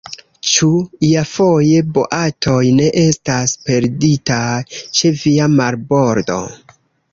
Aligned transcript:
Ĉu 0.51 0.69
iafoje 1.09 1.83
boatoj 1.97 2.63
ne 2.79 2.89
estas 3.03 3.55
perditaj 3.69 4.49
ĉe 4.81 5.15
via 5.27 5.51
marbordo? 5.63 6.43